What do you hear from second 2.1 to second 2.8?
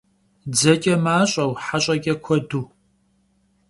kuedu.